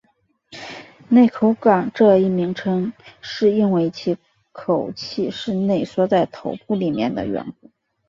[1.09, 4.17] 内口纲这一名称是因为其
[4.51, 7.69] 口器是内缩在头部里面的缘故。